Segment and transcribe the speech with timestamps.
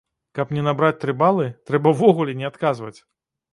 [0.37, 2.95] Каб не набраць тры балы, трэба ўвогуле не адказваць!